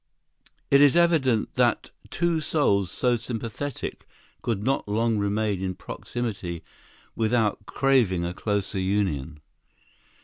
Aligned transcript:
It 0.71 0.81
is 0.81 0.97
evident 0.97 1.53
that 1.53 1.91
two 2.09 2.39
souls 2.41 2.89
so 2.89 3.15
sympathetic 3.17 4.07
could 4.41 4.63
not 4.63 4.87
long 4.87 5.19
remain 5.19 5.61
in 5.61 5.75
proximity 5.75 6.63
without 7.15 7.67
craving 7.67 8.25
a 8.25 8.33
closer 8.33 8.79
union. 8.79 9.41